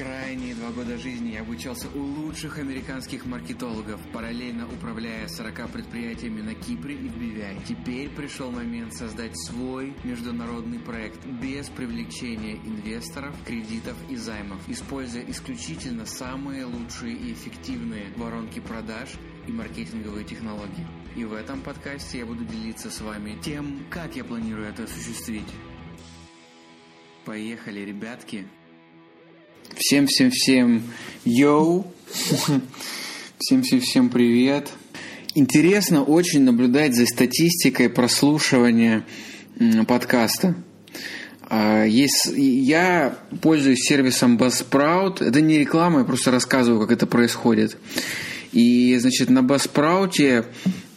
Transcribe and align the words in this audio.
Крайние 0.00 0.54
два 0.54 0.70
года 0.70 0.96
жизни 0.96 1.32
я 1.32 1.42
обучался 1.42 1.86
у 1.94 1.98
лучших 1.98 2.56
американских 2.56 3.26
маркетологов, 3.26 4.00
параллельно 4.14 4.66
управляя 4.66 5.28
40 5.28 5.70
предприятиями 5.70 6.40
на 6.40 6.54
Кипре 6.54 6.94
и 6.94 7.06
в 7.06 7.18
Бивяе. 7.18 7.60
Теперь 7.68 8.08
пришел 8.08 8.50
момент 8.50 8.94
создать 8.94 9.38
свой 9.38 9.94
международный 10.02 10.78
проект 10.78 11.22
без 11.26 11.68
привлечения 11.68 12.54
инвесторов, 12.64 13.36
кредитов 13.44 13.94
и 14.08 14.16
займов, 14.16 14.66
используя 14.68 15.22
исключительно 15.28 16.06
самые 16.06 16.64
лучшие 16.64 17.14
и 17.14 17.34
эффективные 17.34 18.06
воронки 18.16 18.58
продаж 18.58 19.10
и 19.46 19.52
маркетинговые 19.52 20.24
технологии. 20.24 20.86
И 21.14 21.26
в 21.26 21.34
этом 21.34 21.60
подкасте 21.60 22.20
я 22.20 22.24
буду 22.24 22.46
делиться 22.46 22.90
с 22.90 23.02
вами 23.02 23.38
тем, 23.42 23.84
как 23.90 24.16
я 24.16 24.24
планирую 24.24 24.66
это 24.66 24.84
осуществить. 24.84 25.52
Поехали, 27.26 27.80
ребятки! 27.80 28.46
Всем-всем-всем 29.76 30.82
йоу! 31.24 31.86
Всем-всем-всем 33.38 34.10
привет! 34.10 34.68
Интересно 35.34 36.02
очень 36.02 36.42
наблюдать 36.42 36.94
за 36.94 37.06
статистикой 37.06 37.88
прослушивания 37.88 39.04
подкаста. 39.86 40.54
А, 41.48 41.84
есть, 41.84 42.30
я 42.34 43.16
пользуюсь 43.40 43.80
сервисом 43.86 44.36
Buzzsprout. 44.36 45.24
Это 45.24 45.40
не 45.40 45.58
реклама, 45.58 46.00
я 46.00 46.04
просто 46.04 46.30
рассказываю, 46.30 46.80
как 46.80 46.90
это 46.90 47.06
происходит. 47.06 47.76
И, 48.52 48.98
значит, 48.98 49.30
на 49.30 49.38
Buzzsprout 49.40 50.44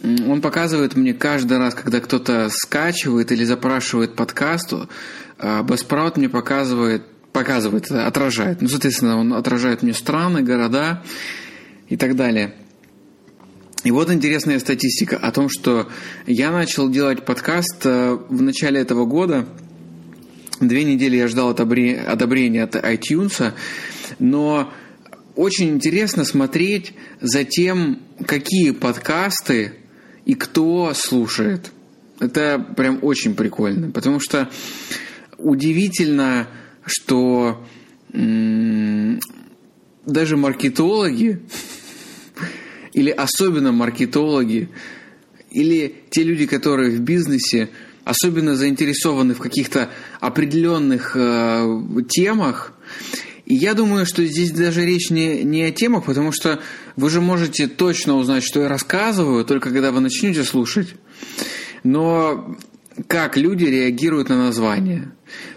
он 0.03 0.41
показывает 0.41 0.95
мне 0.95 1.13
каждый 1.13 1.59
раз, 1.59 1.75
когда 1.75 1.99
кто-то 2.01 2.49
скачивает 2.49 3.31
или 3.31 3.43
запрашивает 3.43 4.15
подкасту, 4.15 4.89
Buzzsprout 5.37 6.13
мне 6.17 6.27
показывает 6.27 7.03
показывает, 7.33 7.91
отражает. 7.91 8.61
Ну, 8.61 8.69
соответственно, 8.69 9.17
он 9.17 9.33
отражает 9.33 9.81
мне 9.81 9.93
страны, 9.93 10.43
города 10.43 11.03
и 11.89 11.97
так 11.97 12.15
далее. 12.15 12.53
И 13.83 13.91
вот 13.91 14.09
интересная 14.09 14.59
статистика 14.59 15.17
о 15.17 15.31
том, 15.31 15.49
что 15.49 15.89
я 16.25 16.51
начал 16.51 16.89
делать 16.89 17.25
подкаст 17.25 17.85
э, 17.85 18.17
в 18.29 18.41
начале 18.41 18.79
этого 18.79 19.05
года. 19.05 19.45
Две 20.61 20.85
недели 20.85 21.17
я 21.17 21.27
ждал 21.27 21.49
одобрения 21.49 22.63
от 22.63 22.75
iTunes, 22.75 23.51
но 24.19 24.71
очень 25.35 25.69
интересно 25.71 26.23
смотреть 26.23 26.93
за 27.19 27.43
тем, 27.43 27.99
какие 28.25 28.71
подкасты 28.71 29.73
и 30.25 30.35
кто 30.35 30.93
слушает. 30.93 31.71
Это 32.19 32.65
прям 32.77 32.99
очень 33.01 33.35
прикольно, 33.35 33.91
потому 33.91 34.21
что 34.21 34.49
удивительно, 35.37 36.47
что 36.85 37.65
даже 40.05 40.37
маркетологи, 40.37 41.41
или 42.93 43.09
особенно 43.09 43.71
маркетологи, 43.71 44.69
или 45.49 45.95
те 46.09 46.23
люди, 46.23 46.45
которые 46.45 46.91
в 46.91 46.99
бизнесе 46.99 47.69
особенно 48.03 48.55
заинтересованы 48.55 49.33
в 49.33 49.39
каких-то 49.39 49.89
определенных 50.19 51.15
э, 51.15 51.79
темах, 52.09 52.73
и 53.45 53.55
я 53.55 53.73
думаю, 53.73 54.05
что 54.05 54.25
здесь 54.25 54.51
даже 54.51 54.85
речь 54.85 55.09
не, 55.09 55.43
не 55.43 55.63
о 55.63 55.71
темах, 55.71 56.05
потому 56.05 56.31
что 56.31 56.61
вы 56.95 57.09
же 57.09 57.19
можете 57.19 57.67
точно 57.67 58.15
узнать, 58.15 58.43
что 58.43 58.61
я 58.61 58.69
рассказываю, 58.69 59.43
только 59.43 59.69
когда 59.69 59.91
вы 59.91 59.99
начнете 59.99 60.43
слушать. 60.43 60.95
Но 61.83 62.57
как 63.07 63.37
люди 63.37 63.65
реагируют 63.65 64.29
на 64.29 64.37
название. 64.37 65.11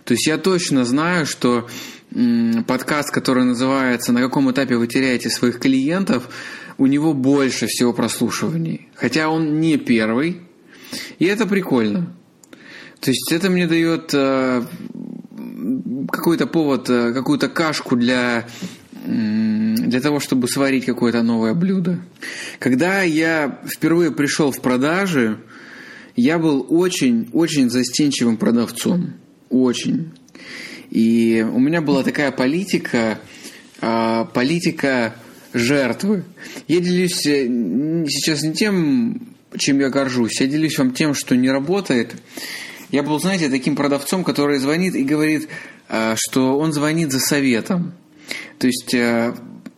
То 0.05 0.15
есть 0.15 0.27
я 0.27 0.39
точно 0.39 0.85
знаю, 0.85 1.27
что 1.27 1.69
подкаст, 2.67 3.11
который 3.11 3.45
называется 3.45 4.13
«На 4.13 4.21
каком 4.21 4.51
этапе 4.51 4.77
вы 4.77 4.87
теряете 4.87 5.29
своих 5.31 5.59
клиентов», 5.59 6.29
у 6.79 6.87
него 6.87 7.15
больше 7.15 7.67
всего 7.67 7.93
прослушиваний. 7.93 8.89
Хотя 8.95 9.29
он 9.29 9.61
не 9.61 9.79
первый. 9.79 10.43
И 11.19 11.25
это 11.25 11.47
прикольно. 11.47 12.15
То 13.01 13.11
есть 13.11 13.33
это 13.33 13.51
мне 13.51 13.67
дает 13.67 14.11
э, 14.13 14.63
какой-то 16.11 16.47
повод, 16.47 16.89
э, 16.91 17.13
какую-то 17.13 17.49
кашку 17.49 17.97
для 17.97 18.47
для 19.07 20.01
того, 20.01 20.19
чтобы 20.19 20.49
сварить 20.49 20.85
какое-то 20.85 21.23
новое 21.23 21.55
блюдо. 21.55 22.01
Когда 22.59 23.03
я 23.03 23.61
впервые 23.65 24.11
пришел 24.11 24.51
в 24.51 24.61
продажи, 24.61 25.39
я 26.17 26.39
был 26.39 26.67
очень-очень 26.69 27.71
застенчивым 27.71 28.37
продавцом. 28.39 29.13
Очень. 29.51 30.13
И 30.91 31.47
у 31.49 31.59
меня 31.59 31.81
была 31.83 32.03
такая 32.03 32.33
политика, 32.33 33.21
а, 33.81 34.25
политика 34.25 35.15
жертвы. 35.53 36.25
Я 36.69 36.81
делюсь 36.81 37.27
э, 37.27 37.47
сейчас 38.09 38.43
не 38.43 38.53
тем, 38.53 39.37
чем 39.57 39.81
я 39.81 39.91
горжусь, 39.91 40.41
я 40.41 40.47
делюсь 40.47 40.79
вам 40.79 40.93
тем, 40.93 41.15
что 41.15 41.37
не 41.37 41.51
работает. 41.51 42.15
Я 42.91 43.03
был, 43.03 43.19
знаете, 43.19 43.49
таким 43.49 43.75
продавцом, 43.75 44.23
который 44.25 44.59
звонит 44.59 44.95
и 44.95 45.05
говорит, 45.05 45.49
а, 45.89 46.15
что 46.17 46.59
он 46.59 46.73
звонит 46.73 47.13
за 47.13 47.21
советом. 47.21 47.95
То 48.59 48.67
есть 48.67 48.95
э, 48.95 49.35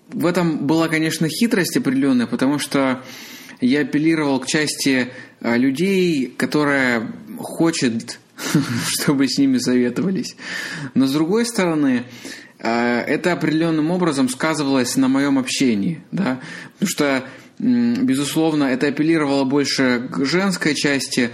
в 0.08 0.26
этом 0.26 0.66
была, 0.66 0.88
конечно, 0.88 1.28
хитрость 1.28 1.76
определенная, 1.76 2.26
потому 2.26 2.58
что 2.58 3.02
я 3.60 3.80
апеллировал 3.80 4.40
к 4.40 4.46
части 4.46 5.08
а, 5.40 5.56
людей, 5.56 6.32
которая 6.36 7.12
хочет, 7.38 8.18
чтобы 8.86 9.28
с 9.28 9.38
ними 9.38 9.58
советовались. 9.58 10.36
Но 10.94 11.06
с 11.06 11.12
другой 11.12 11.46
стороны, 11.46 12.04
а, 12.60 13.00
это 13.00 13.32
определенным 13.32 13.90
образом 13.90 14.28
сказывалось 14.28 14.96
на 14.96 15.08
моем 15.08 15.38
общении, 15.38 16.02
да, 16.12 16.40
потому 16.74 16.88
что, 16.88 17.24
безусловно, 17.58 18.64
это 18.64 18.88
апеллировало 18.88 19.44
больше 19.44 20.08
к 20.10 20.24
женской 20.24 20.74
части 20.74 21.30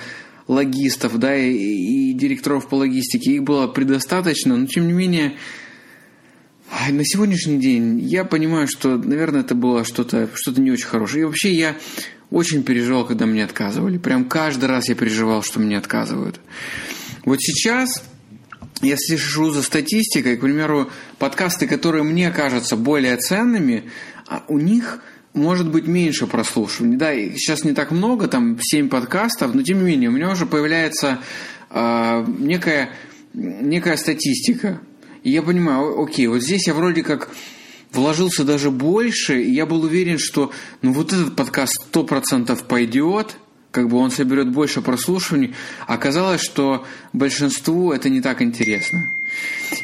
логистов, 0.49 1.19
да, 1.19 1.37
и, 1.37 1.53
и 1.53 2.13
директоров 2.13 2.69
по 2.69 2.77
логистике. 2.77 3.33
Их 3.33 3.43
было 3.43 3.67
предостаточно, 3.67 4.57
но 4.57 4.67
тем 4.67 4.87
не 4.87 4.93
менее 4.93 5.35
на 6.91 7.05
сегодняшний 7.05 7.59
день 7.59 8.01
я 8.01 8.25
понимаю, 8.25 8.67
что, 8.69 8.97
наверное, 8.97 9.41
это 9.41 9.55
было 9.55 9.85
что-то 9.85 10.29
что 10.35 10.53
не 10.61 10.71
очень 10.71 10.87
хорошее. 10.87 11.23
И 11.23 11.25
вообще 11.25 11.53
я 11.53 11.77
очень 12.35 12.65
переживал, 12.65 13.07
когда 13.07 13.27
мне 13.27 13.45
отказывали. 13.45 13.97
Прям 13.97 14.25
каждый 14.25 14.65
раз 14.65 14.89
я 14.89 14.97
переживал, 14.97 15.43
что 15.43 15.61
мне 15.61 15.79
отказывают. 15.79 16.41
Вот 17.25 17.41
сейчас 17.41 18.03
я 18.83 18.97
слежу 18.99 19.51
за 19.51 19.63
статистикой, 19.63 20.37
к 20.37 20.41
примеру, 20.41 20.91
подкасты, 21.19 21.69
которые 21.69 22.03
мне 22.03 22.31
кажутся 22.33 22.77
более 22.77 23.17
ценными, 23.17 23.85
а 24.27 24.45
у 24.49 24.59
них 24.59 25.01
может 25.33 25.71
быть 25.71 25.87
меньше 25.87 26.27
прослушиваний. 26.27 26.97
Да, 26.97 27.15
сейчас 27.15 27.63
не 27.63 27.73
так 27.73 27.93
много, 27.93 28.27
там 28.27 28.59
7 28.61 28.89
подкастов, 28.89 29.55
но 29.55 29.63
тем 29.63 29.79
не 29.79 29.93
менее 29.93 30.11
у 30.11 30.13
меня 30.13 30.31
уже 30.31 30.45
появляется 30.45 31.21
э, 31.71 32.27
некая, 32.39 32.91
некая 33.33 33.97
статистика. 33.97 34.81
И 35.23 35.31
я 35.31 35.43
понимаю, 35.43 36.03
окей, 36.03 36.27
вот 36.27 36.43
здесь 36.43 36.67
я 36.67 36.75
вроде 36.75 37.05
как 37.05 37.31
вложился 37.95 38.45
даже 38.45 38.71
больше, 38.71 39.43
и 39.43 39.53
я 39.53 39.67
был 39.67 39.83
уверен, 39.83 40.19
что 40.19 40.51
ну 40.83 40.93
вот 40.93 41.13
этот 41.13 41.37
подкаст 41.37 41.75
сто 41.75 42.05
процентов 42.05 42.65
пойдет, 42.65 43.37
как 43.71 43.89
бы 43.89 43.97
он 43.97 44.11
соберет 44.11 44.51
больше 44.51 44.83
прослушиваний. 44.83 45.55
Оказалось, 45.87 46.41
что 46.41 46.85
большинству 47.13 47.93
это 47.93 48.09
не 48.09 48.21
так 48.21 48.41
интересно. 48.43 49.05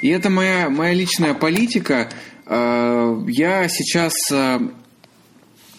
И 0.00 0.08
это 0.08 0.30
моя, 0.30 0.70
моя 0.70 0.94
личная 0.94 1.34
политика. 1.34 2.10
Э, 2.46 3.20
я 3.26 3.68
сейчас 3.68 4.14
э, 4.30 4.60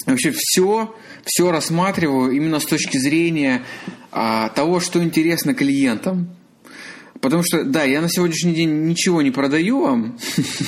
вообще 0.05 0.33
все, 0.35 0.93
все 1.25 1.51
рассматриваю 1.51 2.31
именно 2.31 2.59
с 2.59 2.65
точки 2.65 2.97
зрения 2.97 3.63
а, 4.11 4.49
того, 4.49 4.79
что 4.79 5.01
интересно 5.01 5.53
клиентам. 5.53 6.29
Потому 7.19 7.43
что, 7.43 7.63
да, 7.63 7.83
я 7.83 8.01
на 8.01 8.09
сегодняшний 8.09 8.53
день 8.53 8.85
ничего 8.85 9.21
не 9.21 9.31
продаю 9.31 9.81
вам, 9.81 10.17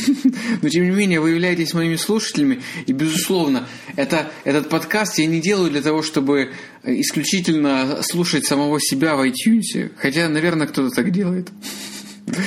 но 0.61 0.69
тем 0.69 0.83
не 0.83 0.91
менее 0.91 1.19
вы 1.19 1.31
являетесь 1.31 1.73
моими 1.73 1.95
слушателями, 1.95 2.61
и, 2.85 2.91
безусловно, 2.91 3.67
это, 3.95 4.31
этот 4.43 4.69
подкаст 4.69 5.17
я 5.19 5.25
не 5.25 5.39
делаю 5.39 5.71
для 5.71 5.81
того, 5.81 6.03
чтобы 6.03 6.51
исключительно 6.83 8.03
слушать 8.03 8.45
самого 8.45 8.79
себя 8.79 9.15
в 9.15 9.25
iTunes, 9.25 9.91
хотя, 9.97 10.27
наверное, 10.29 10.67
кто-то 10.67 10.93
так 10.93 11.11
делает. 11.11 11.49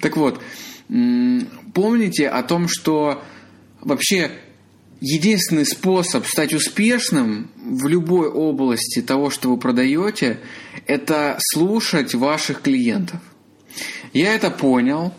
Так 0.00 0.16
вот, 0.16 0.40
помните 0.88 2.28
о 2.28 2.42
том, 2.42 2.66
что 2.68 3.22
вообще 3.80 4.32
единственный 5.00 5.66
способ 5.66 6.26
стать 6.26 6.52
успешным 6.52 7.50
в 7.56 7.86
любой 7.86 8.28
области 8.28 9.00
того, 9.00 9.30
что 9.30 9.50
вы 9.50 9.56
продаете, 9.56 10.40
это 10.86 11.36
слушать 11.40 12.14
ваших 12.14 12.62
клиентов. 12.62 13.20
Я 14.12 14.34
это 14.34 14.50
понял, 14.50 15.12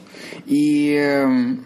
и, 0.45 0.94
эм, 0.94 1.65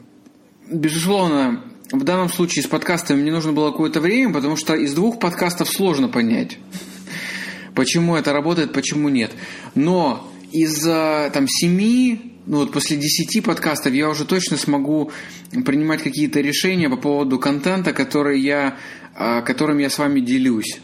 безусловно, 0.70 1.64
в 1.92 2.04
данном 2.04 2.30
случае 2.30 2.64
с 2.64 2.68
подкастами 2.68 3.22
мне 3.22 3.32
нужно 3.32 3.54
было 3.54 3.72
какое-то 3.72 4.00
время, 4.00 4.34
потому 4.34 4.56
что 4.56 4.76
из 4.76 4.94
двух 4.94 5.20
подкастов 5.20 5.70
сложно 5.70 6.08
понять, 6.08 6.58
почему 7.74 8.16
это 8.16 8.34
работает, 8.34 8.74
почему 8.74 9.10
нет. 9.10 9.32
Но 9.76 10.32
из 10.52 10.82
там 10.82 11.48
семи 11.48 12.36
ну 12.46 12.58
вот 12.60 12.72
после 12.72 12.98
10 12.98 13.44
подкастов 13.44 13.94
я 13.94 14.10
уже 14.10 14.26
точно 14.26 14.58
смогу 14.58 15.12
принимать 15.66 16.04
какие-то 16.04 16.42
решения 16.42 16.90
по 16.90 16.98
поводу 16.98 17.40
контента, 17.40 17.92
который 17.92 18.40
я, 18.40 18.78
а, 19.16 19.42
которым 19.42 19.80
я 19.80 19.90
с 19.90 19.98
вами 19.98 20.20
делюсь. 20.20 20.80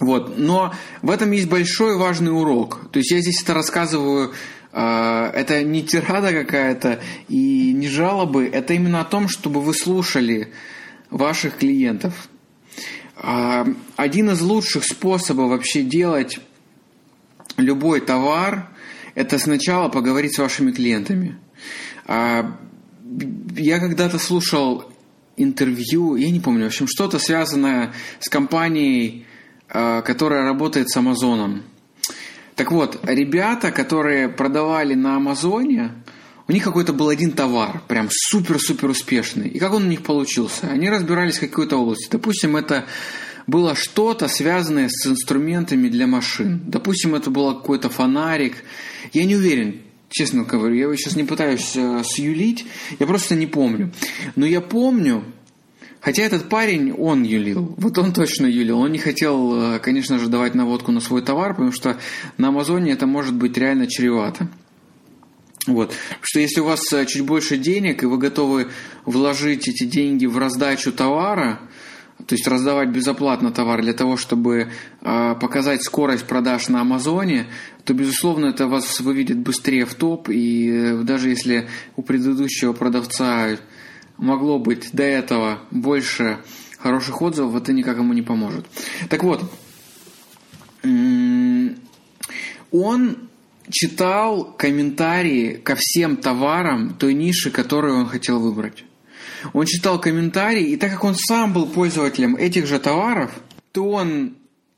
Вот. 0.00 0.38
Но 0.38 0.74
в 1.02 1.10
этом 1.10 1.30
есть 1.32 1.48
большой 1.48 1.96
важный 1.96 2.32
урок. 2.32 2.90
То 2.92 2.98
есть 2.98 3.10
я 3.10 3.20
здесь 3.20 3.42
это 3.42 3.54
рассказываю, 3.54 4.32
это 4.78 5.62
не 5.62 5.82
тирада 5.82 6.32
какая-то 6.32 7.00
и 7.28 7.72
не 7.72 7.88
жалобы, 7.88 8.46
это 8.46 8.74
именно 8.74 9.00
о 9.00 9.04
том, 9.04 9.28
чтобы 9.28 9.62
вы 9.62 9.72
слушали 9.72 10.52
ваших 11.10 11.56
клиентов. 11.56 12.28
А, 13.16 13.66
один 13.96 14.30
из 14.30 14.42
лучших 14.42 14.84
способов 14.84 15.50
вообще 15.50 15.82
делать 15.82 16.38
любой 17.56 18.00
товар– 18.00 18.68
это 19.14 19.38
сначала 19.38 19.88
поговорить 19.88 20.34
с 20.34 20.38
вашими 20.38 20.70
клиентами. 20.72 21.38
А, 22.06 22.54
я 23.56 23.80
когда-то 23.80 24.18
слушал 24.18 24.92
интервью, 25.38 26.16
я 26.16 26.30
не 26.30 26.40
помню, 26.40 26.64
в 26.64 26.66
общем, 26.66 26.86
что-то 26.86 27.18
связанное 27.18 27.94
с 28.20 28.28
компанией, 28.28 29.26
а, 29.68 30.02
которая 30.02 30.44
работает 30.44 30.90
с 30.90 30.96
Амазоном. 30.96 31.62
Так 32.56 32.72
вот, 32.72 32.98
ребята, 33.02 33.70
которые 33.70 34.30
продавали 34.30 34.94
на 34.94 35.16
Амазоне, 35.16 35.92
у 36.48 36.52
них 36.52 36.64
какой-то 36.64 36.94
был 36.94 37.08
один 37.08 37.32
товар, 37.32 37.82
прям 37.86 38.08
супер-супер 38.10 38.88
успешный. 38.88 39.48
И 39.48 39.58
как 39.58 39.74
он 39.74 39.84
у 39.84 39.88
них 39.88 40.02
получился? 40.02 40.68
Они 40.70 40.88
разбирались 40.88 41.36
в 41.36 41.40
какой-то 41.40 41.76
области. 41.76 42.08
Допустим, 42.10 42.56
это 42.56 42.86
было 43.46 43.74
что-то, 43.74 44.26
связанное 44.28 44.88
с 44.88 45.06
инструментами 45.06 45.88
для 45.88 46.06
машин. 46.06 46.62
Допустим, 46.66 47.14
это 47.14 47.30
был 47.30 47.54
какой-то 47.54 47.90
фонарик. 47.90 48.64
Я 49.12 49.24
не 49.24 49.36
уверен, 49.36 49.82
честно 50.08 50.44
говорю, 50.44 50.90
я 50.90 50.96
сейчас 50.96 51.14
не 51.14 51.24
пытаюсь 51.24 51.76
э, 51.76 52.02
сюлить, 52.04 52.64
я 52.98 53.06
просто 53.06 53.34
не 53.34 53.46
помню. 53.46 53.92
Но 54.34 54.46
я 54.46 54.62
помню, 54.62 55.24
Хотя 56.06 56.22
этот 56.22 56.48
парень, 56.48 56.92
он 56.92 57.24
юлил. 57.24 57.74
Вот 57.78 57.98
он 57.98 58.12
точно 58.12 58.46
юлил. 58.46 58.78
Он 58.78 58.92
не 58.92 58.98
хотел, 58.98 59.74
э, 59.74 59.78
конечно 59.80 60.20
же, 60.20 60.28
давать 60.28 60.54
наводку 60.54 60.92
на 60.92 61.00
свой 61.00 61.20
товар, 61.20 61.50
потому 61.50 61.72
что 61.72 61.98
на 62.38 62.46
Амазоне 62.46 62.92
это 62.92 63.08
может 63.08 63.34
быть 63.34 63.58
реально 63.58 63.88
чревато. 63.88 64.48
Вот. 65.66 65.92
Что 66.20 66.38
если 66.38 66.60
у 66.60 66.64
вас 66.64 66.92
э, 66.92 67.06
чуть 67.06 67.22
больше 67.22 67.56
денег, 67.56 68.04
и 68.04 68.06
вы 68.06 68.18
готовы 68.18 68.68
вложить 69.04 69.66
эти 69.66 69.82
деньги 69.82 70.26
в 70.26 70.38
раздачу 70.38 70.92
товара, 70.92 71.58
то 72.24 72.36
есть 72.36 72.46
раздавать 72.46 72.90
безоплатно 72.90 73.50
товар 73.50 73.82
для 73.82 73.92
того, 73.92 74.16
чтобы 74.16 74.68
э, 75.00 75.34
показать 75.40 75.82
скорость 75.82 76.28
продаж 76.28 76.68
на 76.68 76.82
Амазоне, 76.82 77.48
то, 77.84 77.94
безусловно, 77.94 78.46
это 78.46 78.68
вас 78.68 79.00
выведет 79.00 79.38
быстрее 79.38 79.86
в 79.86 79.94
топ, 79.94 80.28
и 80.28 80.70
э, 80.70 81.02
даже 81.02 81.30
если 81.30 81.68
у 81.96 82.02
предыдущего 82.02 82.72
продавца 82.74 83.56
могло 84.18 84.58
быть 84.58 84.90
до 84.92 85.02
этого 85.02 85.60
больше 85.70 86.38
хороших 86.78 87.20
отзывов, 87.22 87.54
это 87.56 87.72
никак 87.72 87.98
ему 87.98 88.12
не 88.12 88.22
поможет. 88.22 88.66
Так 89.08 89.22
вот, 89.24 89.42
он 92.70 93.28
читал 93.70 94.44
комментарии 94.56 95.54
ко 95.54 95.74
всем 95.76 96.16
товарам 96.16 96.94
той 96.94 97.14
ниши, 97.14 97.50
которую 97.50 97.96
он 97.96 98.06
хотел 98.06 98.40
выбрать. 98.40 98.84
Он 99.52 99.66
читал 99.66 100.00
комментарии, 100.00 100.70
и 100.70 100.76
так 100.76 100.92
как 100.92 101.04
он 101.04 101.14
сам 101.14 101.52
был 101.52 101.66
пользователем 101.66 102.36
этих 102.36 102.66
же 102.66 102.78
товаров, 102.78 103.32
то 103.72 103.90
он 103.90 104.36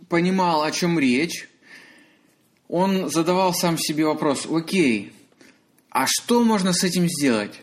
понимал, 0.09 0.63
о 0.63 0.71
чем 0.71 0.99
речь. 0.99 1.49
Он 2.69 3.09
задавал 3.11 3.55
сам 3.55 3.79
себе 3.79 4.05
вопрос, 4.05 4.47
окей, 4.51 5.13
а 5.91 6.07
что 6.07 6.43
можно 6.45 6.73
с 6.73 6.85
этим 6.85 7.09
сделать? 7.09 7.61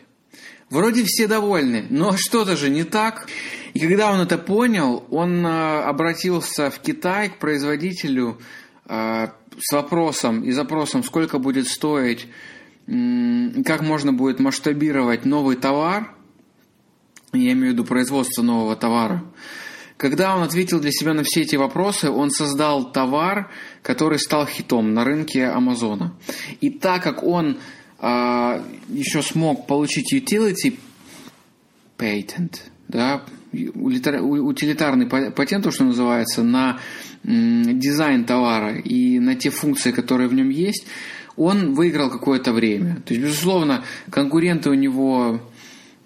Вроде 0.68 1.04
все 1.04 1.28
довольны, 1.28 1.86
но 1.90 2.16
что-то 2.16 2.56
же 2.56 2.70
не 2.70 2.82
так. 2.82 3.28
И 3.74 3.78
когда 3.78 4.12
он 4.12 4.20
это 4.20 4.36
понял, 4.36 5.04
он 5.10 5.46
э, 5.46 5.82
обратился 5.82 6.70
в 6.70 6.80
Китай 6.80 7.28
к 7.28 7.38
производителю 7.38 8.38
э, 8.88 9.28
с 9.58 9.72
вопросом 9.72 10.42
и 10.42 10.50
запросом, 10.50 11.04
сколько 11.04 11.38
будет 11.38 11.68
стоить, 11.68 12.26
как 12.86 13.82
можно 13.82 14.12
будет 14.12 14.38
масштабировать 14.38 15.24
новый 15.24 15.56
товар, 15.56 16.14
я 17.32 17.52
имею 17.52 17.70
в 17.70 17.72
виду 17.72 17.84
производство 17.84 18.42
нового 18.42 18.76
товара. 18.76 19.24
Когда 19.96 20.36
он 20.36 20.42
ответил 20.42 20.78
для 20.78 20.92
себя 20.92 21.14
на 21.14 21.22
все 21.24 21.42
эти 21.42 21.56
вопросы, 21.56 22.10
он 22.10 22.30
создал 22.30 22.92
товар, 22.92 23.50
который 23.82 24.18
стал 24.18 24.46
хитом 24.46 24.92
на 24.94 25.04
рынке 25.04 25.46
Амазона. 25.46 26.14
И 26.60 26.70
так 26.70 27.02
как 27.02 27.22
он 27.22 27.58
еще 28.00 29.22
смог 29.22 29.66
получить 29.66 30.12
utility 30.12 30.78
patent, 31.98 32.60
да, 32.88 33.22
утилитарный 33.52 35.06
патент, 35.06 35.64
то, 35.64 35.70
что 35.70 35.84
называется, 35.84 36.42
на 36.42 36.78
дизайн 37.24 38.24
товара 38.24 38.76
и 38.76 39.18
на 39.18 39.34
те 39.34 39.50
функции, 39.50 39.92
которые 39.92 40.28
в 40.28 40.34
нем 40.34 40.50
есть, 40.50 40.86
он 41.36 41.74
выиграл 41.74 42.10
какое-то 42.10 42.52
время. 42.52 43.02
То 43.04 43.14
есть, 43.14 43.26
безусловно, 43.26 43.84
конкуренты 44.10 44.70
у 44.70 44.74
него 44.74 45.40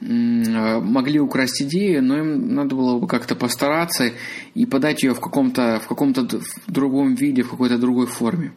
могли 0.01 1.21
украсть 1.21 1.61
идею, 1.63 2.03
но 2.03 2.19
им 2.19 2.55
надо 2.55 2.75
было 2.75 2.99
бы 2.99 3.07
как-то 3.07 3.35
постараться 3.35 4.13
и 4.55 4.65
подать 4.65 5.03
ее 5.03 5.13
в 5.13 5.21
каком-то 5.21 5.79
в 5.85 5.89
каком-то 5.89 6.27
другом 6.67 7.15
виде, 7.15 7.43
в 7.43 7.51
какой-то 7.51 7.77
другой 7.77 8.07
форме. 8.07 8.53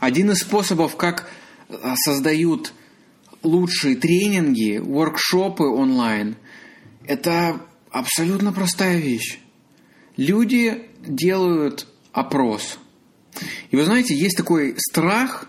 Один 0.00 0.32
из 0.32 0.38
способов, 0.38 0.96
как 0.96 1.20
а, 1.20 1.41
создают 1.96 2.72
лучшие 3.42 3.96
тренинги, 3.96 4.78
воркшопы 4.78 5.64
онлайн, 5.64 6.36
это 7.06 7.60
абсолютно 7.90 8.52
простая 8.52 8.98
вещь. 8.98 9.38
Люди 10.16 10.82
делают 11.06 11.86
опрос. 12.12 12.78
И 13.70 13.76
вы 13.76 13.84
знаете, 13.84 14.14
есть 14.14 14.36
такой 14.36 14.74
страх 14.78 15.48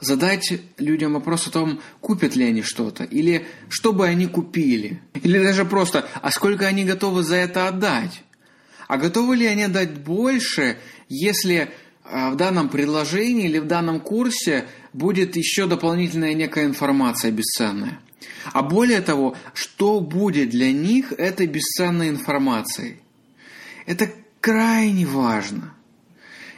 задать 0.00 0.52
людям 0.78 1.14
вопрос 1.14 1.46
о 1.46 1.50
том, 1.50 1.80
купят 2.00 2.36
ли 2.36 2.44
они 2.44 2.62
что-то, 2.62 3.04
или 3.04 3.46
что 3.68 3.92
бы 3.92 4.06
они 4.06 4.26
купили, 4.26 5.00
или 5.22 5.38
даже 5.38 5.64
просто, 5.64 6.08
а 6.20 6.30
сколько 6.30 6.66
они 6.66 6.84
готовы 6.84 7.22
за 7.22 7.36
это 7.36 7.68
отдать. 7.68 8.22
А 8.88 8.98
готовы 8.98 9.36
ли 9.36 9.46
они 9.46 9.62
отдать 9.62 10.00
больше, 10.00 10.76
если 11.08 11.70
в 12.04 12.36
данном 12.36 12.68
предложении 12.68 13.46
или 13.46 13.58
в 13.58 13.66
данном 13.66 14.00
курсе 14.00 14.66
будет 14.92 15.36
еще 15.36 15.66
дополнительная 15.66 16.34
некая 16.34 16.64
информация 16.64 17.30
бесценная. 17.30 18.00
А 18.52 18.62
более 18.62 19.00
того, 19.00 19.36
что 19.54 20.00
будет 20.00 20.50
для 20.50 20.72
них 20.72 21.12
этой 21.12 21.46
бесценной 21.46 22.08
информацией? 22.08 22.96
Это 23.86 24.10
крайне 24.40 25.06
важно. 25.06 25.74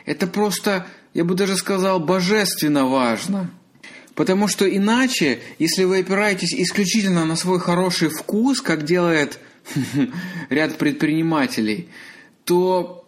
Это 0.07 0.26
просто, 0.26 0.87
я 1.12 1.25
бы 1.25 1.35
даже 1.35 1.57
сказал, 1.57 2.00
божественно 2.00 2.87
важно. 2.87 3.50
Потому 4.14 4.49
что 4.49 4.64
иначе, 4.69 5.40
если 5.59 5.85
вы 5.85 6.00
опираетесь 6.00 6.54
исключительно 6.54 7.25
на 7.25 7.37
свой 7.37 7.59
хороший 7.59 8.09
вкус, 8.09 8.61
как 8.61 8.85
делает 8.85 9.40
ряд 10.50 10.78
предпринимателей, 10.78 11.88
то 12.45 13.03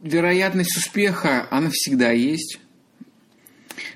вероятность 0.00 0.76
успеха, 0.76 1.46
она 1.50 1.70
всегда 1.72 2.10
есть. 2.10 2.58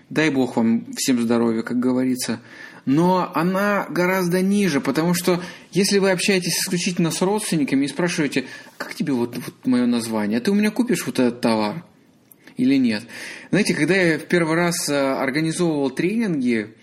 Дай 0.09 0.30
бог 0.30 0.57
вам 0.57 0.87
всем 0.97 1.21
здоровья, 1.21 1.62
как 1.62 1.78
говорится. 1.78 2.40
Но 2.85 3.30
она 3.35 3.87
гораздо 3.90 4.40
ниже, 4.40 4.80
потому 4.80 5.14
что 5.14 5.42
если 5.71 5.99
вы 5.99 6.11
общаетесь 6.11 6.59
исключительно 6.59 7.11
с 7.11 7.21
родственниками 7.21 7.85
и 7.85 7.88
спрашиваете, 7.88 8.47
как 8.78 8.95
тебе 8.95 9.12
вот, 9.12 9.37
вот 9.37 9.66
мое 9.66 9.87
название, 9.87 10.38
а 10.38 10.40
ты 10.40 10.50
у 10.50 10.54
меня 10.54 10.71
купишь 10.71 11.07
вот 11.07 11.19
этот 11.19 11.40
товар 11.40 11.85
или 12.57 12.76
нет? 12.76 13.04
Знаете, 13.50 13.75
когда 13.75 13.95
я 13.95 14.19
в 14.19 14.25
первый 14.25 14.57
раз 14.57 14.88
э, 14.88 14.95
организовывал 14.95 15.90
тренинги 15.90 16.75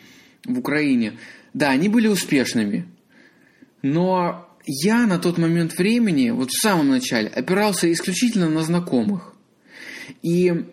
в 0.46 0.60
Украине, 0.60 1.18
да, 1.54 1.72
они 1.72 1.90
были 1.90 2.08
успешными, 2.08 2.88
но 3.82 4.47
я 4.68 5.08
на 5.08 5.18
тот 5.18 5.38
момент 5.38 5.78
времени, 5.78 6.30
вот 6.30 6.50
в 6.50 6.62
самом 6.62 6.90
начале, 6.90 7.30
опирался 7.30 7.92
исключительно 7.92 8.50
на 8.50 8.62
знакомых. 8.62 9.34
И 10.22 10.66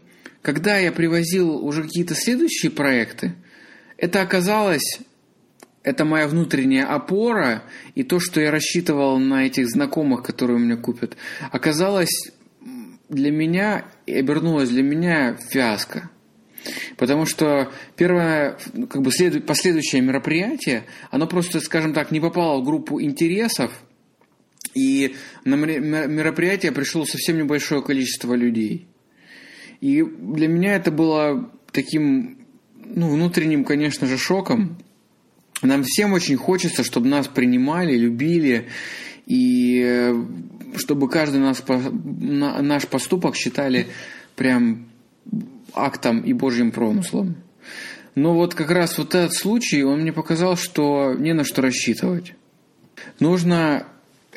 когда 0.42 0.76
я 0.76 0.92
привозил 0.92 1.64
уже 1.64 1.84
какие-то 1.84 2.14
следующие 2.14 2.70
проекты, 2.70 3.34
это 3.96 4.20
оказалось, 4.20 4.98
это 5.84 6.04
моя 6.04 6.26
внутренняя 6.26 6.86
опора, 6.86 7.62
и 7.94 8.02
то, 8.02 8.18
что 8.18 8.40
я 8.40 8.50
рассчитывал 8.50 9.18
на 9.18 9.46
этих 9.46 9.68
знакомых, 9.68 10.24
которые 10.24 10.56
у 10.56 10.60
меня 10.60 10.76
купят, 10.76 11.16
оказалось 11.52 12.32
для 13.08 13.30
меня 13.30 13.84
и 14.06 14.14
обернулось 14.14 14.70
для 14.70 14.82
меня 14.82 15.36
фиаско. 15.36 16.10
Потому 16.96 17.26
что 17.26 17.72
первое, 17.96 18.58
как 18.88 19.02
бы 19.02 19.10
след... 19.10 19.46
последующее 19.46 20.00
мероприятие, 20.02 20.84
оно 21.10 21.26
просто, 21.26 21.60
скажем 21.60 21.92
так, 21.92 22.10
не 22.10 22.20
попало 22.20 22.60
в 22.60 22.64
группу 22.64 23.00
интересов, 23.00 23.72
и 24.74 25.14
на 25.44 25.54
мероприятие 25.54 26.72
пришло 26.72 27.04
совсем 27.04 27.38
небольшое 27.38 27.82
количество 27.82 28.34
людей. 28.34 28.88
И 29.80 30.02
для 30.02 30.48
меня 30.48 30.76
это 30.76 30.90
было 30.90 31.50
таким, 31.70 32.38
ну, 32.84 33.10
внутренним, 33.10 33.64
конечно 33.64 34.06
же, 34.06 34.18
шоком. 34.18 34.78
Нам 35.62 35.84
всем 35.84 36.12
очень 36.12 36.36
хочется, 36.36 36.82
чтобы 36.82 37.06
нас 37.08 37.28
принимали, 37.28 37.96
любили, 37.96 38.68
и 39.26 39.82
э, 39.84 40.24
чтобы 40.76 41.08
каждый 41.08 41.40
нас, 41.40 41.62
наш 41.66 42.86
поступок 42.86 43.36
считали 43.36 43.86
прям 44.36 44.88
актом 45.74 46.20
и 46.20 46.32
Божьим 46.32 46.72
промыслом. 46.72 47.36
Но 48.14 48.34
вот 48.34 48.54
как 48.54 48.70
раз 48.70 48.98
вот 48.98 49.14
этот 49.14 49.34
случай, 49.34 49.82
он 49.82 50.00
мне 50.00 50.12
показал, 50.12 50.56
что 50.56 51.14
не 51.14 51.32
на 51.32 51.44
что 51.44 51.62
рассчитывать. 51.62 52.34
Нужно 53.18 53.86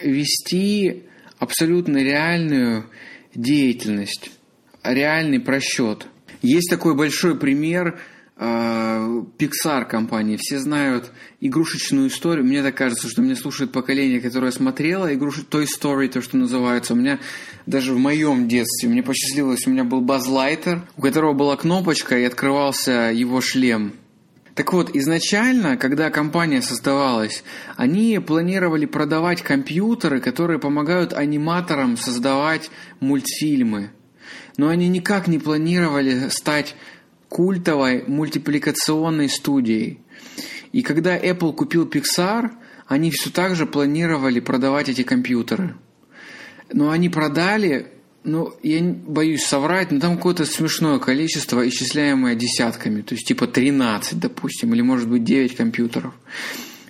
вести 0.01 1.03
абсолютно 1.37 1.97
реальную 1.97 2.85
деятельность, 3.35 4.31
реальный 4.83 5.39
просчет. 5.39 6.07
Есть 6.41 6.69
такой 6.69 6.95
большой 6.95 7.37
пример– 7.37 7.99
Pixar 8.39 9.85
компании. 9.85 10.37
Все 10.37 10.59
знают 10.59 11.11
игрушечную 11.41 12.09
историю. 12.09 12.45
Мне 12.45 12.61
так 12.61 12.75
кажется, 12.75 13.09
что 13.09 13.21
меня 13.21 13.35
слушает 13.35 13.71
поколение, 13.71 14.21
которое 14.21 14.51
смотрело 14.51 15.11
игруш... 15.13 15.39
Toy 15.49 15.65
Story, 15.65 16.07
то, 16.07 16.21
что 16.21 16.37
называется. 16.37 16.93
У 16.93 16.97
меня 16.97 17.19
даже 17.65 17.93
в 17.93 17.97
моем 17.97 18.47
детстве, 18.47 18.89
мне 18.89 19.01
посчастливилось, 19.01 19.65
у 19.65 19.71
меня 19.71 19.83
был 19.83 20.01
Баз 20.01 20.27
Лайтер, 20.27 20.81
у 20.97 21.01
которого 21.01 21.33
была 21.33 21.57
кнопочка 21.57 22.17
и 22.17 22.23
открывался 22.23 23.11
его 23.11 23.41
шлем. 23.41 23.93
Так 24.53 24.73
вот, 24.73 24.95
изначально, 24.95 25.77
когда 25.77 26.09
компания 26.09 26.63
создавалась, 26.63 27.43
они 27.75 28.19
планировали 28.19 28.85
продавать 28.87 29.43
компьютеры, 29.43 30.19
которые 30.19 30.59
помогают 30.59 31.13
аниматорам 31.13 31.95
создавать 31.95 32.71
мультфильмы. 32.99 33.91
Но 34.57 34.69
они 34.69 34.87
никак 34.87 35.27
не 35.27 35.37
планировали 35.37 36.29
стать 36.29 36.75
культовой 37.29 38.03
мультипликационной 38.07 39.29
студией. 39.29 39.99
И 40.71 40.81
когда 40.81 41.17
Apple 41.17 41.53
купил 41.53 41.85
Pixar, 41.87 42.51
они 42.87 43.11
все 43.11 43.29
так 43.29 43.55
же 43.55 43.65
планировали 43.65 44.39
продавать 44.39 44.89
эти 44.89 45.03
компьютеры. 45.03 45.75
Но 46.71 46.89
они 46.89 47.09
продали, 47.09 47.87
ну, 48.23 48.53
я 48.63 48.81
боюсь 48.81 49.45
соврать, 49.45 49.91
но 49.91 49.99
там 49.99 50.17
какое-то 50.17 50.45
смешное 50.45 50.99
количество, 50.99 51.67
исчисляемое 51.67 52.35
десятками. 52.35 53.01
То 53.01 53.15
есть 53.15 53.27
типа 53.27 53.47
13, 53.47 54.19
допустим, 54.19 54.73
или 54.73 54.81
может 54.81 55.09
быть 55.09 55.23
9 55.23 55.55
компьютеров. 55.55 56.13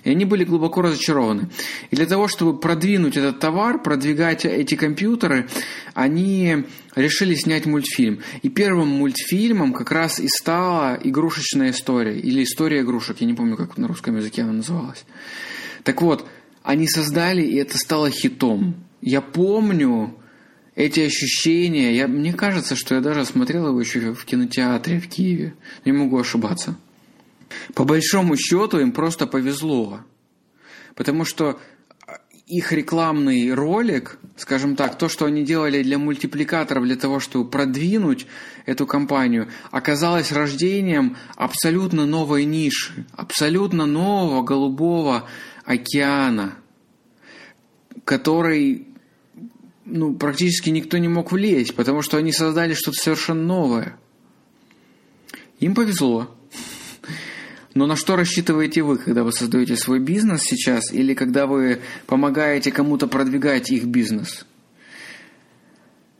И 0.04 0.10
они 0.10 0.24
были 0.24 0.44
глубоко 0.44 0.82
разочарованы. 0.82 1.48
И 1.90 1.96
для 1.96 2.06
того, 2.06 2.28
чтобы 2.28 2.58
продвинуть 2.58 3.16
этот 3.16 3.40
товар, 3.40 3.82
продвигать 3.82 4.44
эти 4.44 4.74
компьютеры, 4.74 5.48
они 5.94 6.64
решили 6.94 7.34
снять 7.34 7.66
мультфильм. 7.66 8.20
И 8.42 8.48
первым 8.48 8.88
мультфильмом 8.88 9.72
как 9.72 9.90
раз 9.90 10.20
и 10.20 10.28
стала 10.28 10.98
игрушечная 11.02 11.70
история. 11.70 12.18
Или 12.18 12.44
история 12.44 12.80
игрушек. 12.80 13.20
Я 13.20 13.26
не 13.26 13.34
помню, 13.34 13.56
как 13.56 13.76
на 13.76 13.88
русском 13.88 14.16
языке 14.16 14.42
она 14.42 14.52
называлась. 14.52 15.04
Так 15.82 16.02
вот, 16.02 16.26
они 16.62 16.86
создали, 16.86 17.42
и 17.42 17.56
это 17.56 17.78
стало 17.78 18.10
хитом. 18.10 18.76
Я 19.00 19.20
помню 19.20 20.14
эти 20.74 21.00
ощущения. 21.00 21.96
Я, 21.96 22.06
мне 22.06 22.32
кажется, 22.32 22.76
что 22.76 22.94
я 22.94 23.00
даже 23.00 23.24
смотрел 23.24 23.68
его 23.68 23.80
еще 23.80 24.14
в 24.14 24.24
кинотеатре 24.24 25.00
в 25.00 25.08
Киеве. 25.08 25.54
Не 25.84 25.92
могу 25.92 26.18
ошибаться. 26.18 26.76
По 27.74 27.84
большому 27.84 28.36
счету 28.36 28.78
им 28.78 28.92
просто 28.92 29.26
повезло. 29.26 30.00
Потому 30.94 31.24
что 31.24 31.58
их 32.48 32.72
рекламный 32.72 33.52
ролик, 33.52 34.18
скажем 34.36 34.74
так, 34.74 34.96
то, 34.96 35.08
что 35.08 35.26
они 35.26 35.44
делали 35.44 35.82
для 35.82 35.98
мультипликаторов, 35.98 36.84
для 36.84 36.96
того, 36.96 37.20
чтобы 37.20 37.48
продвинуть 37.48 38.26
эту 38.64 38.86
компанию, 38.86 39.48
оказалось 39.70 40.32
рождением 40.32 41.16
абсолютно 41.36 42.06
новой 42.06 42.46
ниши, 42.46 43.04
абсолютно 43.12 43.84
нового 43.84 44.42
голубого 44.42 45.28
океана, 45.64 46.54
который 48.04 48.88
ну, 49.84 50.14
практически 50.14 50.70
никто 50.70 50.96
не 50.96 51.08
мог 51.08 51.32
влезть, 51.32 51.74
потому 51.74 52.00
что 52.00 52.16
они 52.16 52.32
создали 52.32 52.72
что-то 52.72 52.98
совершенно 52.98 53.42
новое. 53.42 53.98
Им 55.60 55.74
повезло. 55.74 56.34
Но 57.78 57.86
на 57.86 57.94
что 57.94 58.16
рассчитываете 58.16 58.82
вы, 58.82 58.98
когда 58.98 59.22
вы 59.22 59.30
создаете 59.30 59.76
свой 59.76 60.00
бизнес 60.00 60.42
сейчас 60.42 60.92
или 60.92 61.14
когда 61.14 61.46
вы 61.46 61.80
помогаете 62.06 62.72
кому-то 62.72 63.06
продвигать 63.06 63.70
их 63.70 63.84
бизнес? 63.84 64.46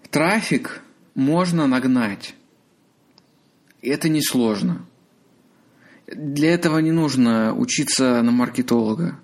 Трафик 0.08 0.82
можно 1.16 1.66
нагнать. 1.66 2.36
Это 3.82 4.08
несложно. 4.08 4.86
Для 6.06 6.54
этого 6.54 6.78
не 6.78 6.92
нужно 6.92 7.52
учиться 7.52 8.22
на 8.22 8.30
маркетолога. 8.30 9.18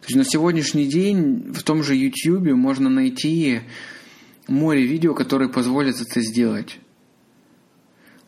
То 0.00 0.06
есть 0.06 0.16
на 0.16 0.24
сегодняшний 0.24 0.86
день 0.86 1.52
в 1.52 1.62
том 1.64 1.82
же 1.82 1.96
YouTube 1.96 2.54
можно 2.54 2.88
найти 2.88 3.60
море 4.48 4.86
видео, 4.86 5.12
которые 5.12 5.50
позволят 5.50 6.00
это 6.00 6.22
сделать. 6.22 6.78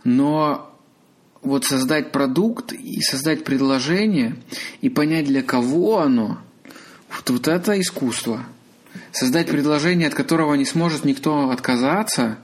Но 0.05 0.76
вот 1.43 1.65
создать 1.65 2.13
продукт 2.13 2.73
и 2.73 3.01
создать 3.01 3.45
предложение 3.45 4.37
и 4.81 4.89
понять, 4.89 5.27
для 5.27 5.43
кого 5.43 6.01
оно, 6.01 6.39
вот, 7.11 7.31
вот 7.31 7.49
это 7.49 7.81
искусство. 7.81 8.45
Создать 9.13 9.49
предложение, 9.49 10.09
от 10.09 10.15
которого 10.15 10.55
не 10.55 10.65
сможет 10.65 11.05
никто 11.05 11.51
отказаться, 11.51 12.39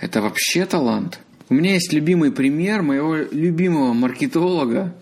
это 0.00 0.22
вообще 0.22 0.64
талант. 0.66 1.20
У 1.48 1.54
меня 1.54 1.74
есть 1.74 1.92
любимый 1.92 2.32
пример 2.32 2.82
моего 2.82 3.16
любимого 3.16 3.92
маркетолога 3.92 4.94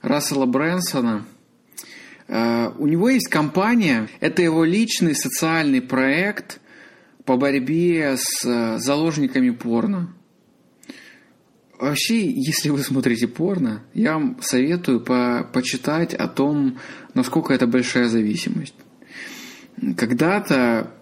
Рассела 0.00 0.46
Брэнсона. 0.46 1.24
Uh, 2.28 2.74
у 2.78 2.86
него 2.86 3.10
есть 3.10 3.28
компания, 3.28 4.08
это 4.20 4.42
его 4.42 4.64
личный 4.64 5.14
социальный 5.14 5.82
проект 5.82 6.60
по 7.24 7.36
борьбе 7.36 8.16
с 8.16 8.44
uh, 8.46 8.78
заложниками 8.78 9.50
порно. 9.50 10.14
Вообще, 11.82 12.30
если 12.30 12.68
вы 12.68 12.78
смотрите 12.78 13.26
порно, 13.26 13.82
я 13.92 14.12
вам 14.12 14.36
советую 14.40 15.00
по 15.00 15.44
почитать 15.52 16.14
о 16.14 16.28
том, 16.28 16.78
насколько 17.12 17.52
это 17.52 17.66
большая 17.66 18.06
зависимость. 18.06 18.76
Когда-то, 19.96 20.94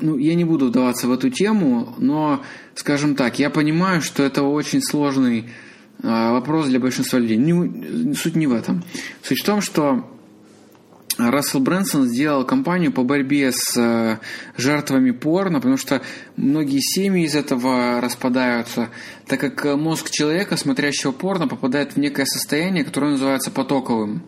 ну, 0.00 0.18
я 0.18 0.34
не 0.34 0.44
буду 0.44 0.66
вдаваться 0.66 1.06
в 1.06 1.12
эту 1.12 1.30
тему, 1.30 1.94
но, 1.98 2.42
скажем 2.74 3.14
так, 3.14 3.38
я 3.38 3.50
понимаю, 3.50 4.02
что 4.02 4.24
это 4.24 4.42
очень 4.42 4.82
сложный 4.82 5.44
а, 6.02 6.32
вопрос 6.32 6.66
для 6.66 6.80
большинства 6.80 7.20
людей. 7.20 7.36
Не, 7.36 8.14
суть 8.14 8.34
не 8.34 8.48
в 8.48 8.52
этом. 8.52 8.82
Суть 9.22 9.42
в 9.42 9.46
том, 9.46 9.60
что 9.60 10.11
Рассел 11.18 11.60
Брэнсон 11.60 12.08
сделал 12.08 12.44
кампанию 12.44 12.90
по 12.90 13.02
борьбе 13.02 13.52
с 13.52 13.76
э, 13.76 14.18
жертвами 14.56 15.10
порно, 15.10 15.58
потому 15.58 15.76
что 15.76 16.00
многие 16.36 16.80
семьи 16.80 17.24
из 17.24 17.34
этого 17.34 18.00
распадаются, 18.00 18.88
так 19.26 19.40
как 19.40 19.66
э, 19.66 19.76
мозг 19.76 20.10
человека, 20.10 20.56
смотрящего 20.56 21.12
порно, 21.12 21.48
попадает 21.48 21.92
в 21.92 21.96
некое 21.98 22.24
состояние, 22.24 22.84
которое 22.84 23.12
называется 23.12 23.50
потоковым, 23.50 24.22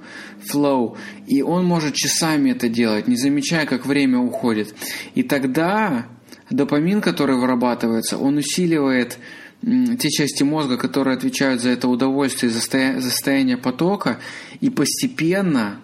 flow, 0.52 0.96
и 1.26 1.40
он 1.40 1.64
может 1.64 1.94
часами 1.94 2.50
это 2.50 2.68
делать, 2.68 3.08
не 3.08 3.16
замечая, 3.16 3.64
как 3.64 3.86
время 3.86 4.18
уходит. 4.18 4.74
И 5.14 5.22
тогда 5.22 6.06
допамин, 6.50 7.00
который 7.00 7.36
вырабатывается, 7.36 8.18
он 8.18 8.36
усиливает 8.36 9.18
те 9.62 10.10
части 10.10 10.42
мозга, 10.42 10.76
которые 10.76 11.16
отвечают 11.16 11.62
за 11.62 11.70
это 11.70 11.88
удовольствие, 11.88 12.52
за 12.52 12.60
состояние 12.60 13.56
потока, 13.56 14.18
и 14.60 14.68
постепенно 14.68 15.80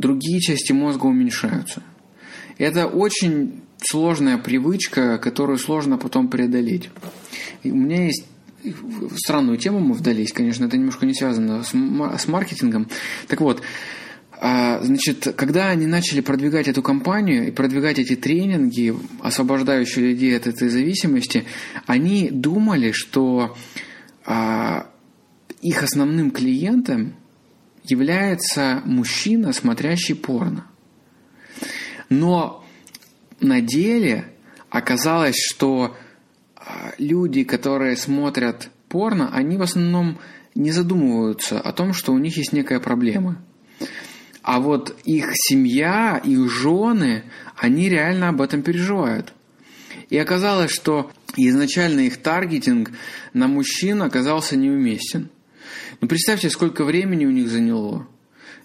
другие 0.00 0.40
части 0.40 0.72
мозга 0.72 1.06
уменьшаются. 1.06 1.82
Это 2.58 2.86
очень 2.86 3.62
сложная 3.78 4.38
привычка, 4.38 5.18
которую 5.18 5.58
сложно 5.58 5.98
потом 5.98 6.28
преодолеть. 6.28 6.90
И 7.62 7.70
у 7.70 7.76
меня 7.76 8.06
есть 8.06 8.24
странную 9.16 9.56
тему 9.58 9.80
мы 9.80 9.94
вдались, 9.94 10.32
конечно, 10.32 10.66
это 10.66 10.76
немножко 10.76 11.06
не 11.06 11.14
связано 11.14 11.62
с, 11.62 11.70
с 11.70 12.28
маркетингом. 12.28 12.88
Так 13.26 13.40
вот, 13.40 13.62
а, 14.42 14.80
значит, 14.82 15.34
когда 15.36 15.68
они 15.68 15.86
начали 15.86 16.20
продвигать 16.20 16.68
эту 16.68 16.82
компанию 16.82 17.48
и 17.48 17.50
продвигать 17.50 17.98
эти 17.98 18.16
тренинги, 18.16 18.94
освобождающие 19.22 20.08
людей 20.08 20.36
от 20.36 20.46
этой 20.46 20.68
зависимости, 20.68 21.44
они 21.86 22.30
думали, 22.30 22.92
что 22.92 23.56
а, 24.24 24.90
их 25.60 25.82
основным 25.82 26.30
клиентом 26.30 27.14
является 27.84 28.82
мужчина, 28.84 29.52
смотрящий 29.52 30.14
порно. 30.14 30.66
Но 32.08 32.64
на 33.40 33.60
деле 33.60 34.26
оказалось, 34.68 35.36
что 35.36 35.96
а, 36.56 36.92
люди, 36.98 37.44
которые 37.44 37.96
смотрят 37.96 38.70
порно, 38.88 39.30
они 39.32 39.56
в 39.56 39.62
основном 39.62 40.18
не 40.54 40.72
задумываются 40.72 41.60
о 41.60 41.72
том, 41.72 41.92
что 41.92 42.12
у 42.12 42.18
них 42.18 42.36
есть 42.36 42.52
некая 42.52 42.80
проблема. 42.80 43.42
А 44.42 44.58
вот 44.58 44.96
их 45.04 45.30
семья, 45.34 46.20
их 46.22 46.50
жены, 46.50 47.24
они 47.56 47.88
реально 47.88 48.30
об 48.30 48.40
этом 48.40 48.62
переживают. 48.62 49.32
И 50.08 50.18
оказалось, 50.18 50.72
что 50.72 51.10
изначально 51.36 52.00
их 52.00 52.16
таргетинг 52.16 52.90
на 53.32 53.46
мужчин 53.46 54.02
оказался 54.02 54.56
неуместен– 54.56 55.30
Но 56.00 56.08
представьте, 56.08 56.50
сколько 56.50 56.84
времени 56.84 57.26
у 57.26 57.30
них 57.30 57.48
заняло 57.48 58.08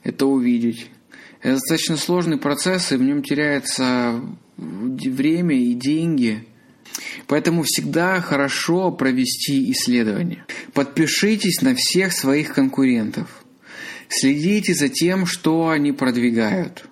это 0.03 0.25
увидеть. 0.25 0.89
Это 1.41 1.55
достаточно 1.55 1.97
сложный 1.97 2.37
процесс, 2.37 2.91
и 2.91 2.95
в 2.95 3.01
нем 3.01 3.23
теряется 3.23 4.21
время 4.57 5.55
и 5.55 5.73
деньги. 5.73 6.47
Поэтому 7.27 7.63
всегда 7.63 8.21
хорошо 8.21 8.91
провести 8.91 9.71
исследование. 9.71 10.45
Подпишитесь 10.73 11.61
на 11.61 11.75
всех 11.75 12.13
своих 12.13 12.53
конкурентов. 12.53 13.43
Следите 14.07 14.73
за 14.73 14.89
тем, 14.89 15.25
что 15.25 15.69
они 15.69 15.91
продвигают. 15.91 16.87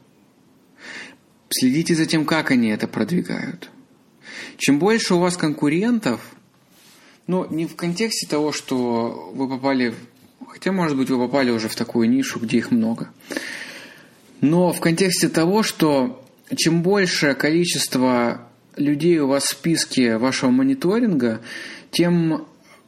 Следите 1.50 1.96
за 1.96 2.06
тем, 2.06 2.26
как 2.26 2.52
они 2.52 2.70
это 2.70 2.88
продвигают. 2.88 3.70
Чем 4.58 4.80
больше 4.80 5.14
у 5.14 5.20
вас 5.20 5.38
конкурентов, 5.38 6.20
ну, 7.28 7.48
не 7.50 7.68
в 7.68 7.76
контексте 7.76 8.28
того, 8.28 8.52
что 8.52 9.32
вы 9.36 9.48
попали, 9.48 9.94
хотя, 10.54 10.72
может 10.72 10.96
быть, 10.96 11.10
вы 11.10 11.18
попали 11.18 11.50
уже 11.50 11.68
в 11.68 11.76
такую 11.76 12.08
нишу, 12.08 12.40
где 12.40 12.58
их 12.58 12.70
много, 12.70 13.10
но 14.40 14.72
в 14.72 14.80
контексте 14.80 15.28
того, 15.28 15.64
что 15.64 16.24
чем 16.56 16.84
больше 16.84 17.34
количество 17.34 18.48
людей 18.76 19.18
у 19.18 19.28
вас 19.28 19.46
в 19.46 19.50
списке 19.50 20.18
вашего 20.18 20.52
мониторинга, 20.52 21.42
тем 21.90 22.46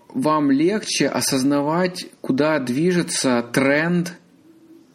вам 0.10 0.52
легче 0.52 1.08
осознавать, 1.08 2.06
куда 2.22 2.60
движется 2.60 3.44
тренд 3.52 4.14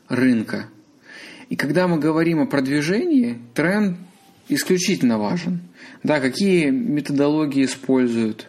рынка. 0.08 0.66
И 1.48 1.56
когда 1.56 1.88
мы 1.88 1.98
говорим 1.98 2.40
о 2.40 2.46
продвижении, 2.46 3.40
тренд 3.54 3.98
исключительно 4.48 5.18
важен. 5.18 5.60
Да, 6.04 6.20
какие 6.20 6.70
методологии 6.70 7.64
используют, 7.64 8.48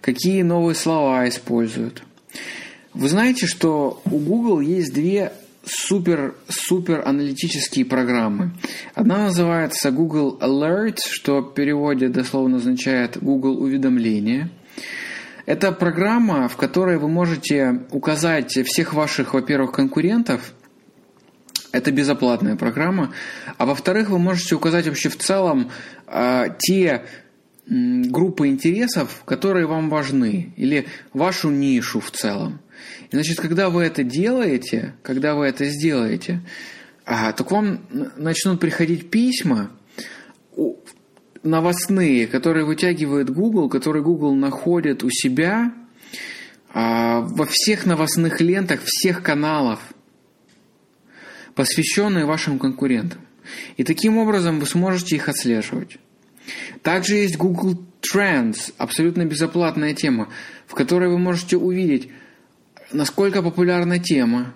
какие 0.00 0.40
новые 0.40 0.74
слова 0.74 1.28
используют. 1.28 2.02
Вы 2.92 3.08
знаете, 3.08 3.46
что 3.46 4.02
у 4.04 4.18
Google 4.18 4.58
есть 4.58 4.92
две 4.92 5.32
супер-супер 5.64 7.06
аналитические 7.06 7.84
программы. 7.84 8.50
Одна 8.94 9.26
называется 9.26 9.92
Google 9.92 10.38
Alert, 10.40 10.98
что 11.08 11.40
в 11.40 11.54
переводе 11.54 12.08
дословно 12.08 12.56
означает 12.56 13.16
Google 13.22 13.62
уведомления. 13.62 14.50
Это 15.46 15.70
программа, 15.70 16.48
в 16.48 16.56
которой 16.56 16.98
вы 16.98 17.08
можете 17.08 17.80
указать 17.92 18.58
всех 18.66 18.92
ваших, 18.92 19.34
во-первых, 19.34 19.70
конкурентов. 19.70 20.52
Это 21.70 21.92
безоплатная 21.92 22.56
программа. 22.56 23.14
А 23.56 23.66
во-вторых, 23.66 24.10
вы 24.10 24.18
можете 24.18 24.56
указать 24.56 24.88
вообще 24.88 25.10
в 25.10 25.16
целом 25.16 25.70
э, 26.08 26.46
те 26.58 27.04
группы 27.66 28.48
интересов, 28.48 29.22
которые 29.24 29.66
вам 29.66 29.90
важны, 29.90 30.52
или 30.56 30.88
вашу 31.12 31.50
нишу 31.50 32.00
в 32.00 32.10
целом. 32.10 32.60
И, 33.10 33.16
значит, 33.16 33.40
когда 33.40 33.70
вы 33.70 33.82
это 33.82 34.04
делаете, 34.04 34.94
когда 35.02 35.34
вы 35.34 35.46
это 35.46 35.64
сделаете, 35.66 36.40
а, 37.04 37.32
то 37.32 37.44
к 37.44 37.50
вам 37.50 37.80
начнут 38.16 38.60
приходить 38.60 39.10
письма 39.10 39.70
новостные, 41.42 42.26
которые 42.26 42.64
вытягивает 42.64 43.30
Google, 43.30 43.68
которые 43.68 44.02
Google 44.02 44.34
находит 44.34 45.02
у 45.02 45.10
себя 45.10 45.72
а, 46.72 47.20
во 47.20 47.46
всех 47.46 47.86
новостных 47.86 48.40
лентах, 48.40 48.80
всех 48.84 49.22
каналов, 49.22 49.80
посвященные 51.54 52.26
вашим 52.26 52.58
конкурентам. 52.58 53.20
И 53.76 53.84
таким 53.84 54.18
образом 54.18 54.60
вы 54.60 54.66
сможете 54.66 55.16
их 55.16 55.28
отслеживать. 55.28 55.98
Также 56.82 57.16
есть 57.16 57.36
Google 57.36 57.84
Trends, 58.00 58.72
абсолютно 58.78 59.24
безоплатная 59.24 59.94
тема, 59.94 60.28
в 60.66 60.74
которой 60.74 61.10
вы 61.10 61.18
можете 61.18 61.56
увидеть, 61.56 62.10
насколько 62.92 63.42
популярна 63.42 63.98
тема, 63.98 64.54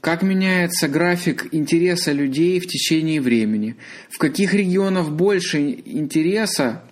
как 0.00 0.22
меняется 0.22 0.88
график 0.88 1.48
интереса 1.52 2.12
людей 2.12 2.60
в 2.60 2.66
течение 2.66 3.20
времени, 3.20 3.76
в 4.10 4.18
каких 4.18 4.54
регионах 4.54 5.10
больше 5.10 5.60
интереса 5.84 6.82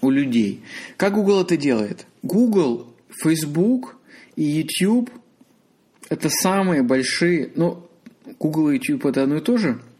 у 0.00 0.10
людей. 0.10 0.62
Как 0.96 1.14
Google 1.14 1.42
это 1.42 1.56
делает? 1.56 2.06
Google, 2.22 2.92
Facebook 3.22 3.96
и 4.34 4.42
YouTube– 4.42 5.10
это 6.08 6.28
самые 6.28 6.82
большие, 6.82 7.50
ну, 7.54 7.88
Google 8.38 8.70
и 8.70 8.74
YouTube– 8.74 9.06
это 9.06 9.22
одно 9.22 9.36
и 9.36 9.40
то 9.40 9.56
же– 9.56 9.80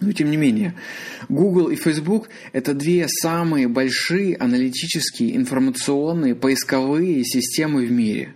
но 0.00 0.12
тем 0.12 0.30
не 0.30 0.36
менее, 0.36 0.74
Google 1.28 1.68
и 1.68 1.76
Facebook– 1.76 2.28
это 2.52 2.72
две 2.74 3.08
самые 3.08 3.66
большие 3.66 4.36
аналитические, 4.36 5.36
информационные, 5.36 6.36
поисковые 6.36 7.24
системы 7.24 7.84
в 7.84 7.90
мире. 7.90 8.34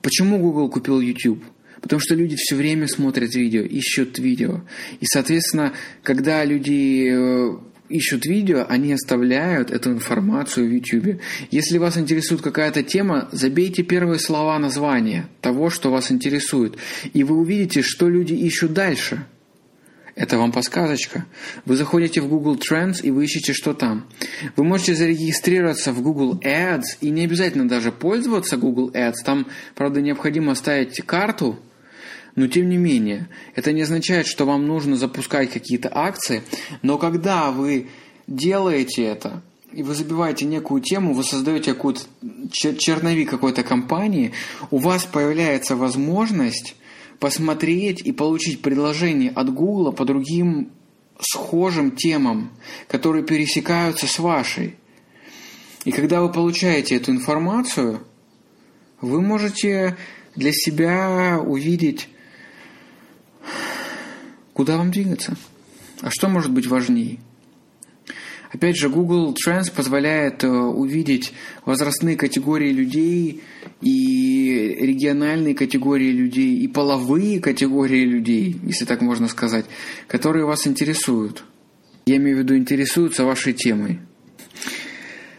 Почему 0.00 0.38
Google 0.38 0.68
купил 0.68 1.00
YouTube? 1.00 1.42
Потому 1.80 2.00
что 2.00 2.14
люди 2.14 2.36
все 2.36 2.54
время 2.54 2.86
смотрят 2.86 3.34
видео, 3.34 3.62
ищут 3.62 4.18
видео. 4.18 4.62
И, 5.00 5.04
соответственно, 5.04 5.72
когда 6.04 6.44
люди 6.44 7.10
э, 7.10 7.58
ищут 7.88 8.24
видео, 8.24 8.64
они 8.68 8.92
оставляют 8.92 9.72
эту 9.72 9.90
информацию 9.90 10.68
в 10.68 10.72
YouTube. 10.72 11.20
Если 11.50 11.78
вас 11.78 11.98
интересует 11.98 12.40
какая-то 12.40 12.84
тема, 12.84 13.28
забейте 13.32 13.82
первые 13.82 14.20
слова 14.20 14.58
названия 14.60 15.28
того, 15.40 15.70
что 15.70 15.90
вас 15.90 16.12
интересует. 16.12 16.76
И 17.12 17.24
вы 17.24 17.36
увидите, 17.36 17.82
что 17.82 18.08
люди 18.08 18.34
ищут 18.34 18.72
дальше– 18.72 19.26
это 20.14 20.38
вам 20.38 20.52
подсказочка. 20.52 21.24
Вы 21.64 21.76
заходите 21.76 22.20
в 22.20 22.28
Google 22.28 22.56
Trends 22.56 23.02
и 23.02 23.10
вы 23.10 23.24
ищете, 23.24 23.52
что 23.52 23.72
там. 23.72 24.06
Вы 24.56 24.64
можете 24.64 24.94
зарегистрироваться 24.94 25.92
в 25.92 26.02
Google 26.02 26.38
Ads 26.40 26.98
и 27.00 27.10
не 27.10 27.24
обязательно 27.24 27.68
даже 27.68 27.92
пользоваться 27.92 28.56
Google 28.56 28.90
Ads. 28.90 29.24
Там, 29.24 29.46
правда, 29.74 30.00
необходимо 30.00 30.54
ставить 30.54 31.00
карту, 31.06 31.58
но 32.34 32.46
тем 32.46 32.68
не 32.68 32.76
менее, 32.76 33.28
это 33.54 33.72
не 33.72 33.82
означает, 33.82 34.26
что 34.26 34.44
вам 34.44 34.66
нужно 34.66 34.96
запускать 34.96 35.50
какие-то 35.50 35.90
акции. 35.92 36.42
Но 36.82 36.98
когда 36.98 37.50
вы 37.50 37.88
делаете 38.26 39.04
это, 39.04 39.42
и 39.72 39.82
вы 39.82 39.94
забиваете 39.94 40.44
некую 40.44 40.82
тему, 40.82 41.14
вы 41.14 41.24
создаете 41.24 41.72
какую-то 41.72 42.02
черновик 42.50 43.30
какой-то 43.30 43.62
компании, 43.62 44.32
у 44.70 44.78
вас 44.78 45.04
появляется 45.04 45.76
возможность 45.76 46.74
посмотреть 47.22 48.00
и 48.00 48.10
получить 48.10 48.62
предложение 48.62 49.30
от 49.30 49.48
Гугла 49.54 49.92
по 49.92 50.04
другим 50.04 50.72
схожим 51.20 51.92
темам, 51.92 52.50
которые 52.88 53.24
пересекаются 53.24 54.08
с 54.08 54.18
вашей. 54.18 54.74
И 55.84 55.92
когда 55.92 56.20
вы 56.20 56.32
получаете 56.32 56.96
эту 56.96 57.12
информацию, 57.12 58.00
вы 59.00 59.20
можете 59.20 59.96
для 60.34 60.50
себя 60.52 61.38
увидеть, 61.40 62.08
куда 64.52 64.76
вам 64.76 64.90
двигаться. 64.90 65.36
А 66.00 66.10
что 66.10 66.28
может 66.28 66.50
быть 66.50 66.66
важнее? 66.66 67.20
Опять 68.52 68.76
же, 68.76 68.90
Google 68.90 69.34
Trends 69.34 69.72
позволяет 69.74 70.44
э, 70.44 70.48
увидеть 70.48 71.32
возрастные 71.64 72.16
категории 72.16 72.70
людей 72.70 73.42
и 73.80 74.76
региональные 74.78 75.54
категории 75.54 76.10
людей, 76.10 76.58
и 76.58 76.68
половые 76.68 77.40
категории 77.40 78.04
людей, 78.04 78.60
если 78.62 78.84
так 78.84 79.00
можно 79.00 79.28
сказать, 79.28 79.64
которые 80.06 80.44
вас 80.44 80.66
интересуют. 80.66 81.44
Я 82.04 82.16
имею 82.16 82.36
в 82.36 82.40
виду, 82.40 82.54
интересуются 82.54 83.24
вашей 83.24 83.54
темой. 83.54 84.00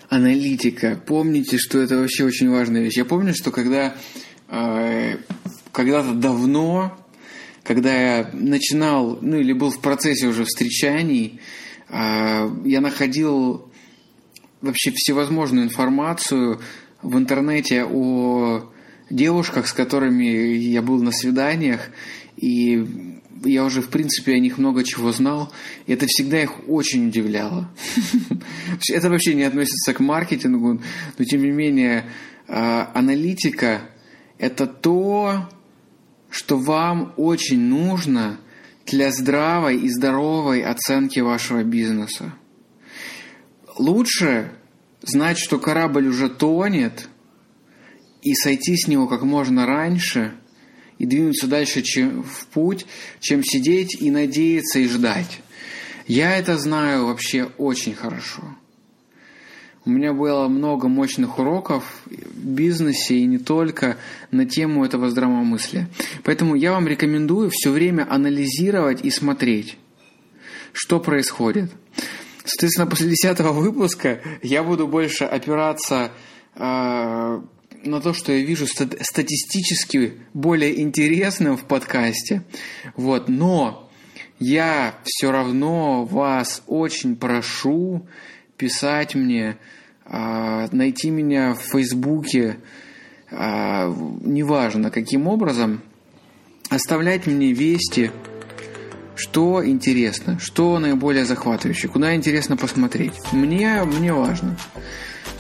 Аналитика. 0.10 1.00
Помните, 1.06 1.58
что 1.58 1.80
это 1.80 1.98
вообще 1.98 2.24
очень 2.24 2.50
важная 2.50 2.82
вещь. 2.82 2.98
Я 2.98 3.06
помню, 3.06 3.36
что 3.36 3.52
когда 3.52 3.96
э, 4.50 5.18
когда-то 5.72 6.14
давно, 6.14 6.98
когда 7.64 7.94
я 7.94 8.30
начинал, 8.34 9.20
ну 9.22 9.38
или 9.38 9.54
был 9.54 9.70
в 9.70 9.82
процессе 9.82 10.26
уже 10.26 10.46
встречаний, 10.46 11.40
я 11.90 12.82
находил 12.82 13.72
вообще 14.62 14.92
всевозможную 14.92 15.66
информацию 15.66 16.62
в 17.02 17.18
интернете 17.18 17.84
о 17.84 18.72
девушках, 19.10 19.68
с 19.68 19.74
которыми 19.74 20.24
я 20.24 20.82
был 20.82 21.04
на 21.04 21.12
свиданиях, 21.12 21.90
и 22.38 23.12
я 23.44 23.66
уже, 23.66 23.82
в 23.82 23.90
принципе, 23.90 24.34
о 24.34 24.40
них 24.40 24.58
много 24.58 24.84
чего 24.84 25.12
знал, 25.12 25.52
и 25.86 25.94
это 25.94 26.06
всегда 26.08 26.42
их 26.42 26.70
очень 26.70 27.08
удивляло. 27.08 27.70
Это 28.90 29.10
вообще 29.10 29.34
не 29.34 29.44
относится 29.44 29.94
к 29.94 30.00
маркетингу, 30.00 30.82
но, 31.18 31.26
тем 31.26 31.42
не 31.42 31.52
менее, 31.52 32.06
а, 32.48 32.90
аналитика– 32.94 33.82
это 34.38 34.66
то, 34.66 35.50
что 36.30 36.58
вам 36.58 37.14
очень 37.18 37.60
нужно– 37.60 38.40
для 38.86 39.12
здравой 39.12 39.78
и 39.78 39.90
здоровой 39.90 40.64
оценки 40.64 41.20
вашего 41.20 41.64
бизнеса. 41.64 42.34
Лучше 43.78 44.52
знать, 45.02 45.38
что 45.38 45.60
корабль 45.60 46.08
уже 46.08 46.30
тонет, 46.30 47.10
и 48.24 48.34
сойти 48.36 48.76
с 48.78 48.88
него 48.88 49.08
как 49.08 49.24
можно 49.24 49.66
раньше 49.66 50.34
и 50.98 51.06
двинуться 51.06 51.48
дальше 51.48 51.82
чем, 51.82 52.24
в 52.24 52.48
путь, 52.48 52.86
чем 53.20 53.44
сидеть 53.44 54.02
и 54.02 54.10
надеяться 54.10 54.80
и 54.80 54.88
ждать. 54.88 55.42
Я 56.08 56.38
это 56.38 56.58
знаю 56.58 57.08
вообще 57.08 57.46
очень 57.58 57.94
хорошо. 57.94 58.58
У 59.86 59.90
меня 59.90 60.14
было 60.14 60.48
много 60.48 60.88
мощных 60.88 61.40
уроков 61.40 61.84
в 62.06 62.46
бизнесе 62.46 63.18
и 63.18 63.26
не 63.26 63.38
только 63.38 63.98
на 64.32 64.46
тему 64.46 64.86
этого 64.86 65.10
здравомыслия. 65.10 65.90
Поэтому 66.24 66.56
я 66.56 66.72
вам 66.72 66.88
рекомендую 66.88 67.50
все 67.52 67.70
время 67.70 68.08
анализировать 68.10 69.04
и 69.04 69.12
смотреть, 69.12 69.78
что 70.72 71.02
происходит. 71.02 71.70
Соответственно, 72.46 72.88
после 72.88 73.10
десятого 73.10 73.52
выпуска 73.52 74.22
я 74.42 74.64
буду 74.64 74.88
больше 74.88 75.26
опираться 75.26 76.12
э, 76.56 77.42
на 77.84 78.02
то, 78.02 78.14
что 78.14 78.32
я 78.32 78.44
вижу 78.44 78.66
статистически 78.68 80.14
более 80.34 80.82
интересным 80.82 81.58
в 81.58 81.64
подкасте. 81.64 82.44
Вот. 82.96 83.28
Но 83.28 83.90
я 84.40 84.96
все 85.04 85.32
равно 85.32 86.06
вас 86.06 86.64
очень 86.68 87.18
прошу 87.18 88.08
писать 88.64 89.14
мне, 89.14 89.58
а, 90.06 90.70
найти 90.72 91.10
меня 91.10 91.54
в 91.54 91.60
Фейсбуке, 91.60 92.56
а, 93.30 93.94
неважно 94.22 94.90
каким 94.90 95.28
образом, 95.28 95.82
оставлять 96.70 97.28
мне 97.28 97.52
вести, 97.52 98.12
что 99.18 99.66
интересно, 99.66 100.40
что 100.40 100.80
наиболее 100.80 101.26
захватывающе, 101.26 101.90
куда 101.90 102.16
интересно 102.16 102.56
посмотреть. 102.56 103.16
Мне, 103.34 103.84
мне 103.84 104.14
важно. 104.14 104.58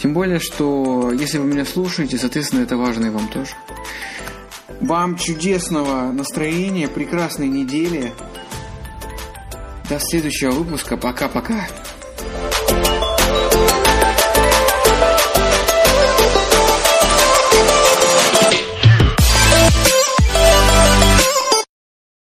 Тем 0.02 0.14
более, 0.14 0.40
что 0.40 1.14
если 1.14 1.38
вы 1.38 1.46
меня 1.46 1.64
слушаете, 1.64 2.18
соответственно, 2.18 2.64
это 2.64 2.76
важно 2.76 3.06
и 3.06 3.10
вам 3.10 3.30
тоже. 3.30 3.52
Вам 4.82 5.16
чудесного 5.16 6.12
настроения, 6.12 6.90
прекрасной 6.90 7.48
недели. 7.48 8.12
До 9.90 9.98
следующего 9.98 10.52
выпуска. 10.52 10.98
Пока-пока. 10.98 11.70